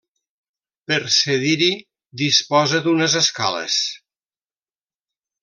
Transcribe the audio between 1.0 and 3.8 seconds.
cedir-hi disposa d'unes escales.